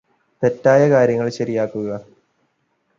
[0.43, 1.99] തെറ്റായ കാര്യങ്ങള് ശരിയാക്കുക